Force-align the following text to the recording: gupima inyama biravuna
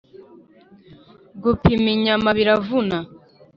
gupima 1.43 1.87
inyama 1.95 2.29
biravuna 2.37 2.97